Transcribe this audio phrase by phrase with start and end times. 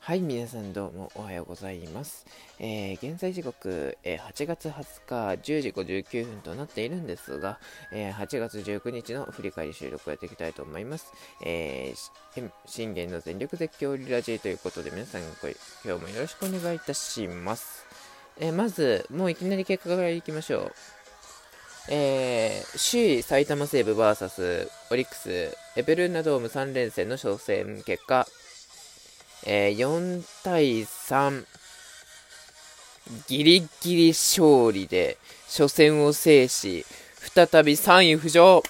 [0.00, 2.26] はい、皆さんどうもおはようございます。
[2.58, 7.60] えー現在時刻、えー8月20日10時59分となっているんですが、
[7.92, 11.12] えー8月19日の振り返り収録をやっていきたいと思います。
[11.44, 17.86] えー信玄の全力絶叫リラジーということで皆さんこれ今日もよろしくお願いいたします。
[18.40, 20.72] えまず、もういきなり結果からいきましょう。
[21.90, 28.26] えー首位埼玉西武 VS オリックスエベルーナドーム3連戦の初戦結果、
[29.44, 31.44] えー4対3
[33.28, 36.86] ギリギリ勝利で初戦を制し
[37.34, 38.62] 再び3位浮上。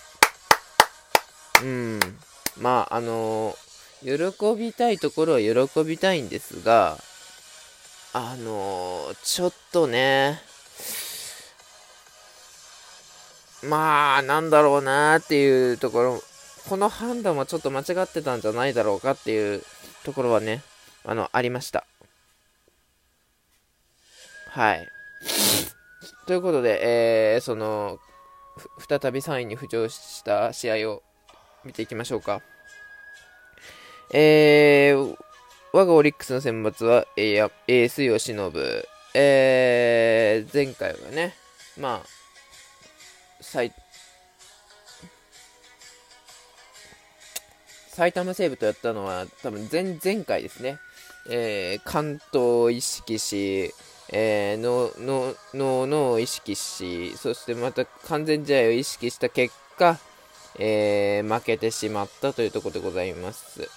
[1.63, 2.01] うん。
[2.61, 3.63] まああのー
[4.03, 6.99] 喜びたいところは喜びたいんですが
[8.13, 10.41] あのーちょっとね
[13.63, 16.23] まあ、なんだろうなっていうところ、
[16.69, 19.63] この判断はちょっと間違ってたんじゃないだろうかっていう
[20.05, 20.63] ところはね、
[21.05, 21.87] あの、ありました。
[24.49, 24.89] はい。
[26.27, 27.99] ということで、えー、その、
[28.89, 31.03] 再び3位に浮上した試合を
[31.65, 32.43] 見ていきましょうか。
[34.13, 35.17] えー、
[35.73, 38.53] 我がオリックスの選抜は、えーエース吉信。
[39.15, 41.35] えー、前回はね、
[41.79, 42.07] まあ、
[43.41, 43.73] 埼
[47.93, 50.79] 埼玉西武とやったのは多分前々回ですね、
[51.29, 53.75] えー関東を意識し、
[54.11, 59.99] えー、ののののを意識しそしてまた完全試合を意識した結果、
[60.59, 63.69] えー負けてしまったというところでございます。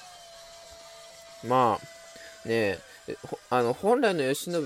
[1.46, 3.18] まあねえ
[3.50, 4.58] あの本来の由伸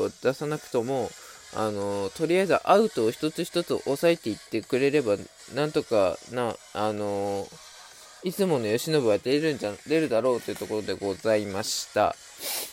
[0.00, 1.10] を出さなくとも
[1.56, 5.16] あのとりあえずアウトを一つ一つ抑えていってくれれば
[5.54, 7.48] なんとかなあの
[8.24, 12.16] いつもの由伸は出るんじゃ出るだろうというところでございました、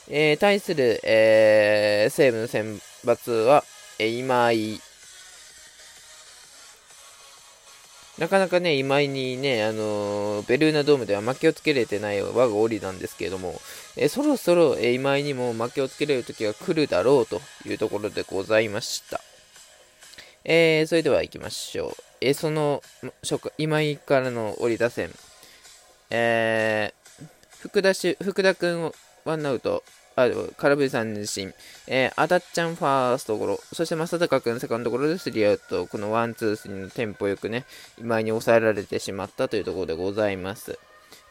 [0.09, 3.63] えー対する、えー西武の選抜は、
[3.99, 4.79] えー今井
[8.17, 13.59] なかなかね、今井にね、あのーベルーナドームでは負けをつけれてない我がオリなんですけれども、
[13.97, 19.21] えーそろそろ、えー今井にも負けをつけれる時が来るだろうというところでございました。
[20.43, 21.91] えーそれでは行きましょう。
[22.21, 22.81] えーその
[23.57, 25.11] 今井からのオリ打線、
[26.09, 27.05] えー
[27.65, 28.93] 福田し福田君を
[29.25, 29.83] ワンアウト、
[30.15, 31.51] あ空振り三振、
[31.87, 37.65] えー、あだっちゃんファーストゴロ、そして正尚君セカンドゴロでスリーアウト、このワン、ツー、スリーのテンポよくね、
[37.99, 40.77] 今井に抑えられてしまったというところでございます。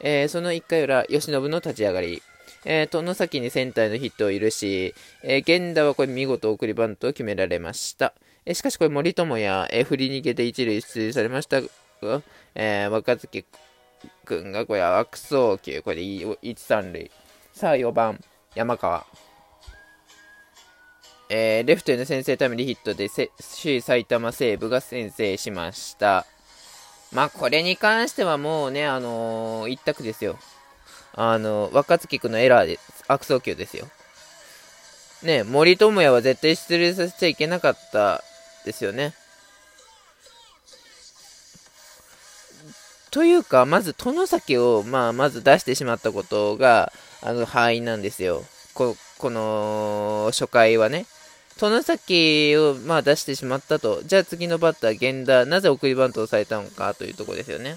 [0.00, 2.20] えーその1回裏、吉信の立ち上がり、
[2.64, 4.92] えー、外崎にセンターのヒットを許し、
[5.22, 8.12] えー源田はこれ見事送りバントを決められました。
[8.44, 11.68] えーしかしこれ森友哉、えー振り逃げで一塁出塁されましたが、
[12.56, 13.44] えー若月
[14.26, 17.10] 君がこれ悪送球、これで1、3塁。
[17.52, 18.20] さあ4番、
[18.54, 19.06] 山川。
[21.30, 26.26] えーレフトへの先制タイムリーヒットで首位埼玉西武が先制しました。
[27.12, 30.38] まあこれに関してはもうね、あのー一択ですよ。
[31.14, 32.78] あの若月君のエラーで
[33.08, 33.86] 悪送球ですよ。
[35.22, 38.22] ね、森友哉は絶対出塁させちゃいけなかった
[38.64, 39.14] ですよね。
[43.14, 46.92] というか、まず殿崎を、まあ、まず出してしまったことが、
[47.22, 48.42] あの、敗因なんですよ。
[48.74, 51.06] ここの、初回はね。
[51.60, 54.02] 殿崎を、まあ、出してしまったと。
[54.02, 57.76] じゃあ次のバッター、源田、なぜ送りバントをされたのかというところですよね。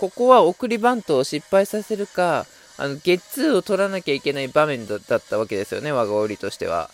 [0.00, 2.44] ここは送りバントを失敗させるか、
[2.76, 6.90] あの、ゲッツーを取らなきゃいけない場面だったわけですよね、我が折としては。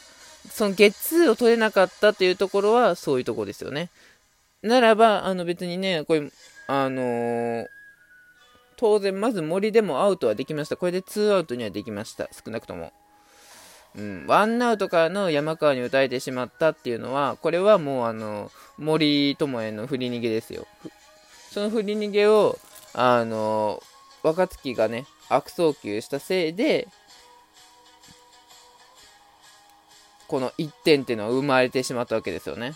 [0.48, 3.90] そのゲッツーを取れなかったというところは、そういうところですよね。
[4.62, 6.30] ならば、あの別にね、これ、
[6.66, 7.66] あのー
[8.80, 10.76] 当然、まず森でもアウトはできました。
[10.78, 12.30] これでツーアウトにはできました。
[12.32, 12.94] 少なくとも。
[13.94, 20.66] うん、ワンアウトからの山川に打たれてしまったっていうのは、これはもうあの、森友への振り逃げですよ。
[21.50, 22.58] その振り逃げを、
[22.94, 23.82] あの、
[24.22, 26.88] 若月がね、悪送球したせいで、
[30.30, 32.74] この1点っていうのは生まれてしまったわけですよね。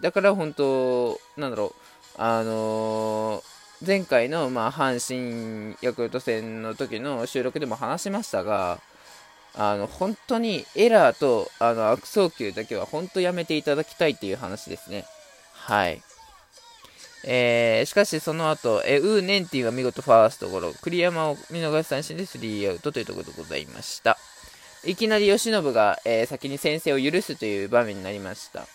[0.00, 1.80] だから本当、なんだろう、
[2.16, 8.78] あのー前回の、まあ、阪神ヤクルト戦の時の収録でも話しましたが、
[9.54, 15.06] あの本当にエラーとあの悪送球だけは本当やめていただきたいっていう話ですね。
[15.54, 16.02] はい。
[17.24, 24.18] えーしかしその後、えーウーネンティが見事ファーストゴロ、栗山を見逃し三振でスリーアウトというところでございました。
[24.84, 28.66] いきなり由伸が、えー先に先制を許すという場面になりました。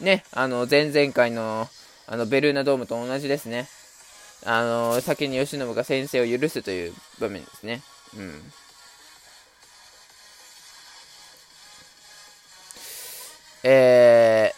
[0.00, 1.68] ね、あの前々回の
[2.06, 3.68] あのベルーナドームと同じですね。
[4.44, 7.82] あの先に慶喜が先制を許すという場面ですね。
[8.16, 8.52] うん。
[13.64, 14.52] え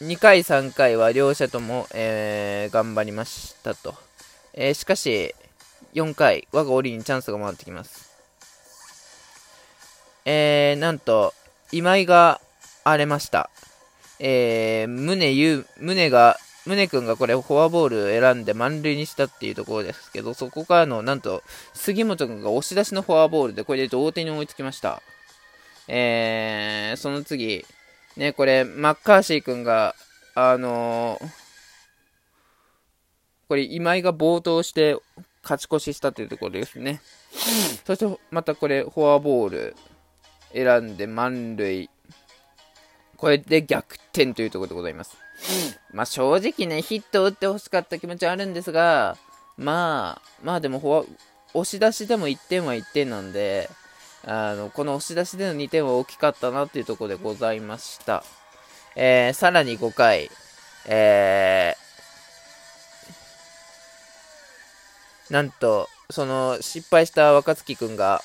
[0.00, 3.94] ー、2回、3回は両者とも、えー、頑張りましたと。
[4.52, 5.34] えー、しかし、
[5.94, 8.07] 4回、我が檻にチャンスが回ってきます。
[10.30, 11.32] えー、なんと、
[11.72, 12.38] 今井が
[12.84, 13.48] 荒れました。
[14.18, 16.36] えー、宗優、宗が、
[16.66, 21.42] 宗君がこれフォアボール選んで満塁にしたっていうところですけど、そこからの、なんと、
[21.72, 25.00] 杉本君が押し出しのフォアボールで、これで同点に追いつきました。
[25.86, 27.64] えー、その次、
[28.18, 29.94] ね、これ、マッカーシー君が、
[30.34, 31.28] あのー、
[33.48, 34.98] これ、今井が暴投して
[35.42, 37.00] 勝ち越ししたというところですね。
[37.86, 39.76] そして、またこれ、フォアボール
[40.52, 41.90] 選んで満塁。
[43.16, 45.16] これで逆転というところでございます。
[45.92, 49.16] まあ正直ね、ヒットを打ってほしかった気持ちはあるんですが、
[49.56, 51.06] まあ、まあでも
[51.54, 53.68] 押し出しでも1点は1点なんで、
[54.24, 58.24] あの、この押し出しでの2点は大きかったなっていうところでございました。
[58.94, 60.30] えー、さらに5回、
[60.86, 68.22] えー、なんと、その失敗した若月君が、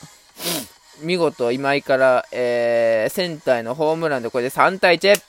[1.02, 5.22] 見事今井から、えー、センターへのホームランでこれで3対1。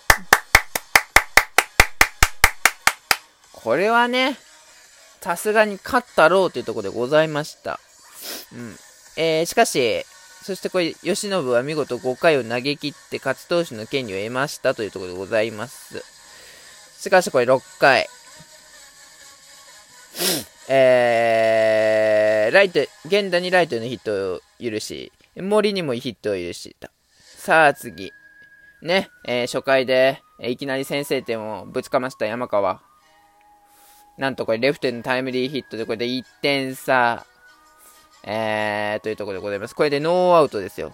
[3.52, 4.37] これはね、
[5.22, 7.81] さすがに勝ったろうというところでございました。
[8.52, 8.76] うん。
[9.16, 10.05] えー、しかし、
[10.43, 16.05] そしてこれ、吉信は見事5回を投げ切って勝ち投手の権利を得ましたというところでございます。
[17.00, 18.06] しかしこれ6回。
[20.69, 26.90] えー、ライト、源田にライトのヒットを許し、森にもヒットを許していた。
[27.19, 28.12] さあ次。
[28.82, 32.81] ね、えー、初回で、えー、いきなり先制点をぶちかました山川。
[34.19, 37.26] なんとこれレフトへのタイムリーヒットでこれで1点差。
[38.22, 39.75] えー、というところでございます。
[39.75, 40.92] これでノーアウトですよ。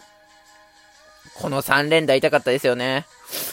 [1.35, 3.07] この3連打痛かったですよね。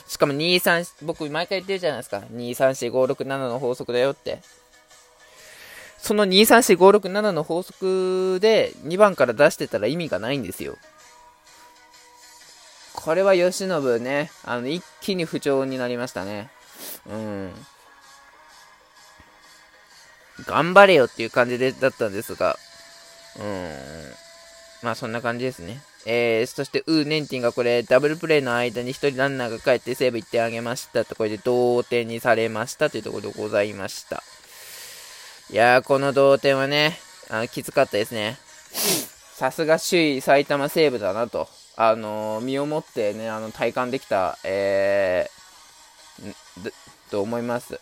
[0.07, 2.17] しかも2、3、僕毎回言ってるじゃないですか。
[2.17, 4.39] 2、3、4、5、6、7の法則だよって。
[5.97, 10.77] その2、3、4、5、6、7の法則で2番から出してたら意味がないんですよ。
[12.93, 16.49] これは慶喜ね、あの、一気に不調になりましたね。
[17.09, 17.51] うん。
[20.45, 22.57] 頑張れよっていう感じでだったんですが、
[23.39, 23.71] うん。
[24.83, 25.81] まあそんな感じですね。
[26.05, 34.23] えー、そして、ウー・ネンティンがこれ、ダブルプレイの間に1人ランナーが帰ってセーブ1点あげましたと、これで同点にされましたというところでございました。
[35.49, 36.99] いやー、この同点はね、
[37.29, 38.37] あきつかったですね。
[39.33, 41.47] さすが首位埼玉西武だなと、
[41.77, 46.71] あのー、身をもってね、あの体感できた、えー、
[47.09, 47.79] と思います。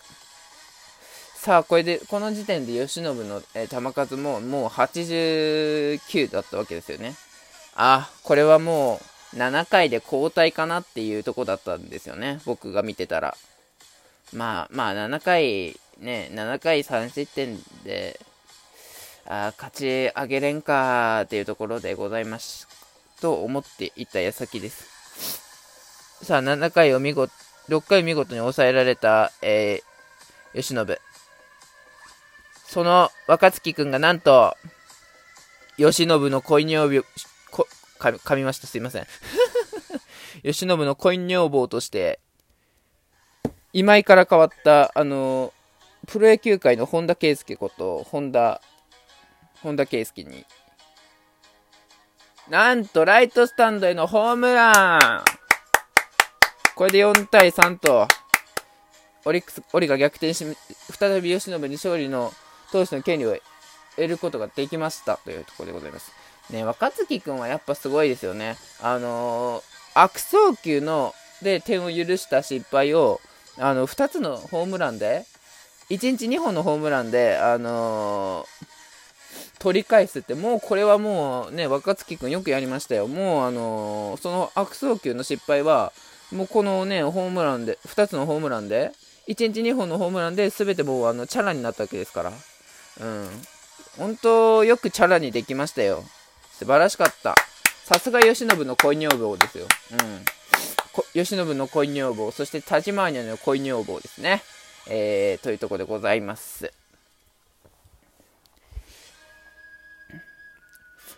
[1.34, 7.16] さあ、これで、この時点で慶喜の、えー、球数ももう89だったわけですよね。
[7.76, 9.02] あ、これはも
[9.34, 12.42] う7回で交代かなっていうとこだったんですよね。
[12.46, 13.36] 僕が見てたら。
[14.34, 18.20] まあ、まあ、7回ね、7回3失点で、
[19.28, 22.68] あ勝ち上げれんかっていうところでございます
[23.22, 24.96] と思っていた矢先です。
[26.24, 27.34] さあ、7回を見事、
[27.70, 30.98] 6回見事に抑えられた、えー、吉信。
[32.68, 34.56] その若月くんがなんと、
[35.78, 37.06] 吉信の恋女房、
[37.52, 37.68] こ
[38.00, 39.08] 噛みました、すいません。
[40.44, 42.20] 吉信の恋女房として、
[43.74, 45.54] 今井から変わった、あの
[46.06, 48.62] プロ野球界の本田圭佑こと本田
[49.62, 50.46] 本田圭佑に
[52.50, 55.24] なんとライトスタンドへのホームラン。
[56.76, 58.08] これで4対3と
[59.24, 60.46] オリックスオリが逆転し
[60.92, 62.32] 再び吉信に勝利の
[62.72, 63.36] 投手の権利を
[63.96, 65.18] 得ることができました。
[65.18, 66.12] というところでございます。
[66.52, 68.58] ね若月君はやっぱすごいですよね。
[68.80, 73.20] あのー、悪送球ので点を許した失敗を
[73.58, 75.26] あの2つのホームランで
[75.90, 83.08] 1日2本のホームランで、あのー、取り返すって、もうこれはもうね、若月君よくやりましたよ。
[83.08, 85.94] もうあのー、その悪送球の失敗は、
[86.32, 88.92] もうこのね、ホームランで、2つのホームランで、
[89.28, 92.32] 1日2本のホームランで全てもうあの、チャラになったわけですから。
[92.32, 93.30] うん。
[93.98, 96.04] 本当、よくチャラにできましたよ。
[96.52, 97.36] 素晴らしかった。
[97.84, 99.68] さすが慶喜の恋女房ですよ。
[99.92, 100.26] うん。
[101.14, 104.42] 慶喜の恋女房、そして田島アニャの恋女房ですね。
[104.88, 106.72] えー、というところでございます。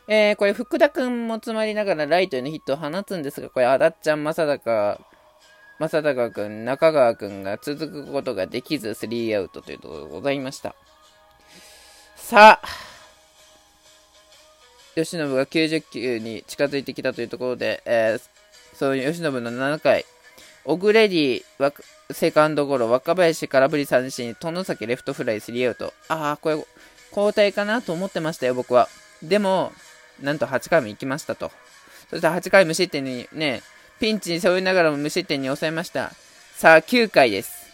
[0.10, 5.00] えー、これ、福田くんも詰まりながらライトへのヒットを放つんですが、これ、あだっちゃん正尚
[5.80, 10.76] 正隆君、中川君が続くことができず、スリーアウトというところでございました。
[12.16, 12.68] さあ、
[14.96, 18.22] 吉信が90球に近づいてきたというところで、えー、
[18.76, 20.06] そういう吉信の7回、
[20.70, 21.44] オグレディ、
[22.12, 25.94] セカンドゴロ、若林空振り三振、外崎レフトフライ、スリーアウト。
[26.10, 26.56] ああ、これ、
[27.16, 28.90] 交代かなと思ってましたよ、僕は。
[29.24, 29.72] でも、
[30.22, 31.54] なんと8回も行きましたと。
[32.10, 33.62] そして8回無失点にね、
[34.02, 36.12] ピンチに背負いながらも無失点に抑えました。
[36.58, 37.72] さあ、9回です。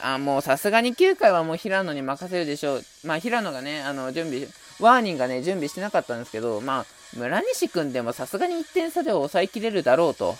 [0.00, 2.84] あ、もうさすがに9回はもう平野に任せるでしょう。
[3.04, 4.48] まあ、平野がね、あの、準備、
[4.80, 10.36] ワーニンがね、準備してなかったんですけど、まあ、村西君でもさすがに1点差で抑えきれるだろうと、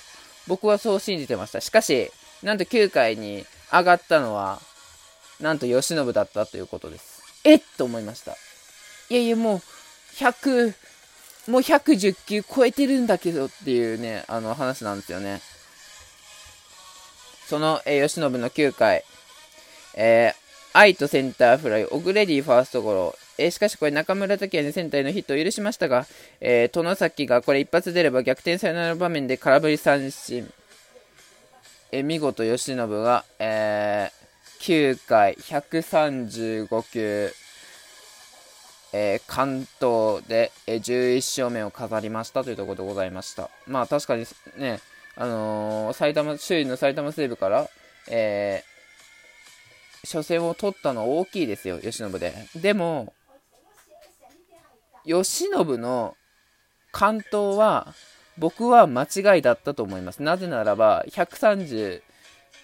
[0.46, 1.60] 僕はそう信じてました。
[1.60, 2.10] しかし、
[2.42, 4.60] なんと9回に上がったのは、
[5.40, 7.22] なんと慶喜だったということです。
[7.44, 8.32] えっと思いました。
[9.08, 9.60] いやいや、もう、
[10.16, 10.74] 100、
[11.48, 15.40] もう110球超えてるんだけどっていうね、あの話なんですよね。
[17.48, 19.04] その、えー、由伸の9回、
[19.94, 26.06] えー、愛斗センターフライ、オグレディファーストゴロ、えー、しかしこれ中村剛也にセンターへのヒットを許しましたが、
[26.40, 30.52] えー、外崎がこれ一発出れば逆転サヨナラ場面で空振り三振。
[31.92, 37.32] えー、見事由伸が、えー、9回135球、
[38.92, 43.48] えー、完投で、えー、11勝目を飾りましたというところでございました。
[43.66, 44.26] まあ確かに
[44.58, 44.80] ね、
[45.16, 47.70] あのー、埼玉、首位の埼玉西部から、
[48.08, 52.34] えー、初戦を取ったの大きいですよ、吉信で。
[52.54, 53.14] でも、
[55.04, 56.16] 慶喜の
[56.92, 57.94] 関東は
[58.38, 60.22] 僕は間違いだったと思います。
[60.22, 62.02] なぜならば、130、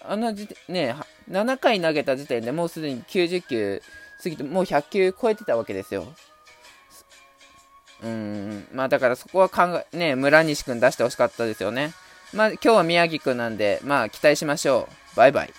[0.01, 0.95] あの時ね、
[1.29, 3.81] 7回投げた時点でもうすでに90球
[4.23, 6.05] 過ぎて、もう100球超えてたわけですよ。
[8.03, 11.93] うん、まあだからそこは考え、ね、村西君出してほしかったですよね。
[12.33, 15.15] まあ今日は宮城君なんで、まあ期待しましょう。
[15.15, 15.53] バイバイ。